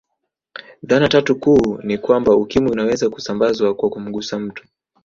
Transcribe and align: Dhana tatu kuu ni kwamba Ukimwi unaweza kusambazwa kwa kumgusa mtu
Dhana 0.83 1.07
tatu 1.09 1.35
kuu 1.39 1.79
ni 1.83 1.97
kwamba 1.97 2.35
Ukimwi 2.35 2.71
unaweza 2.71 3.09
kusambazwa 3.09 3.73
kwa 3.73 3.89
kumgusa 3.89 4.39
mtu 4.39 4.63